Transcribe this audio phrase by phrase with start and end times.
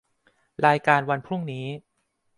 [0.65, 1.65] รายการวันพรุ่งนี้